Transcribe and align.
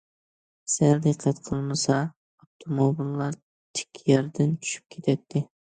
سەل 0.75 1.03
دىققەت 1.07 1.43
قىلمىسا، 1.49 1.99
ئاپتوموبىللار 2.41 3.39
تىك 3.51 4.05
ياردىن 4.15 4.61
چۈشۈپ 4.65 4.95
كېتەتتى. 4.97 5.49